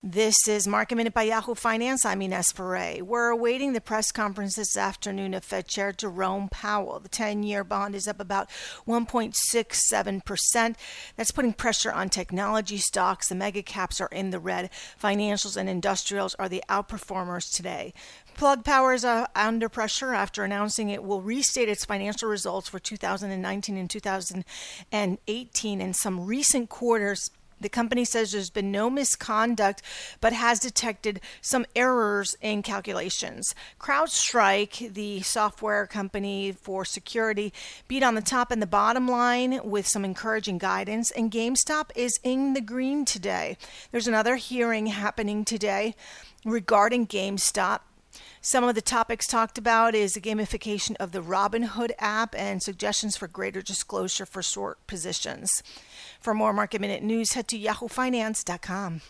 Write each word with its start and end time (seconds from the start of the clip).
This 0.00 0.46
is 0.46 0.68
Market 0.68 0.94
Minute 0.94 1.12
by 1.12 1.24
Yahoo 1.24 1.56
Finance. 1.56 2.04
I'm 2.04 2.22
Ines 2.22 2.52
Ferre. 2.52 3.02
We're 3.02 3.30
awaiting 3.30 3.72
the 3.72 3.80
press 3.80 4.12
conference 4.12 4.54
this 4.54 4.76
afternoon 4.76 5.34
of 5.34 5.42
Fed 5.42 5.66
Chair 5.66 5.90
Jerome 5.90 6.48
Powell. 6.50 7.00
The 7.00 7.08
10 7.08 7.42
year 7.42 7.64
bond 7.64 7.96
is 7.96 8.06
up 8.06 8.20
about 8.20 8.48
1.67%. 8.86 10.76
That's 11.16 11.32
putting 11.32 11.52
pressure 11.52 11.90
on 11.90 12.10
technology 12.10 12.76
stocks. 12.76 13.28
The 13.28 13.34
mega 13.34 13.60
caps 13.60 14.00
are 14.00 14.06
in 14.12 14.30
the 14.30 14.38
red. 14.38 14.70
Financials 15.02 15.56
and 15.56 15.68
industrials 15.68 16.36
are 16.36 16.48
the 16.48 16.62
outperformers 16.68 17.52
today. 17.52 17.92
Plug 18.36 18.64
Power 18.64 18.92
is 18.92 19.04
uh, 19.04 19.26
under 19.34 19.68
pressure 19.68 20.14
after 20.14 20.44
announcing 20.44 20.90
it 20.90 21.02
will 21.02 21.22
restate 21.22 21.68
its 21.68 21.84
financial 21.84 22.28
results 22.28 22.68
for 22.68 22.78
2019 22.78 23.76
and 23.76 23.90
2018 23.90 25.80
in 25.80 25.92
some 25.92 26.24
recent 26.24 26.68
quarters 26.68 27.30
the 27.60 27.68
company 27.68 28.04
says 28.04 28.32
there's 28.32 28.50
been 28.50 28.70
no 28.70 28.88
misconduct, 28.90 29.82
but 30.20 30.32
has 30.32 30.60
detected 30.60 31.20
some 31.40 31.66
errors 31.74 32.36
in 32.40 32.62
calculations. 32.62 33.54
CrowdStrike, 33.80 34.94
the 34.94 35.22
software 35.22 35.86
company 35.86 36.52
for 36.52 36.84
security, 36.84 37.52
beat 37.86 38.02
on 38.02 38.14
the 38.14 38.22
top 38.22 38.50
and 38.50 38.62
the 38.62 38.66
bottom 38.66 39.08
line 39.08 39.60
with 39.64 39.86
some 39.86 40.04
encouraging 40.04 40.58
guidance, 40.58 41.10
and 41.10 41.30
GameStop 41.30 41.90
is 41.94 42.18
in 42.22 42.54
the 42.54 42.60
green 42.60 43.04
today. 43.04 43.56
There's 43.90 44.08
another 44.08 44.36
hearing 44.36 44.86
happening 44.86 45.44
today 45.44 45.94
regarding 46.44 47.06
GameStop. 47.06 47.80
Some 48.40 48.64
of 48.64 48.74
the 48.74 48.82
topics 48.82 49.26
talked 49.26 49.58
about 49.58 49.94
is 49.94 50.14
the 50.14 50.20
gamification 50.20 50.96
of 50.96 51.12
the 51.12 51.22
Robinhood 51.22 51.92
app 51.98 52.34
and 52.36 52.62
suggestions 52.62 53.16
for 53.16 53.28
greater 53.28 53.62
disclosure 53.62 54.26
for 54.26 54.42
short 54.42 54.86
positions. 54.86 55.62
For 56.20 56.34
more 56.34 56.52
market 56.52 56.80
minute 56.80 57.02
news, 57.02 57.32
head 57.32 57.48
to 57.48 57.58
yahoofinance.com. 57.58 59.00